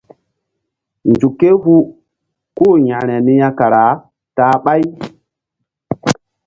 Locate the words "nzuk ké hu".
1.11-1.73